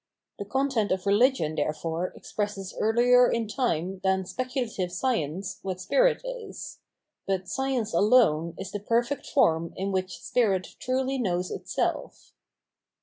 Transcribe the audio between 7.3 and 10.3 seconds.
scienc alone is the perfect form in which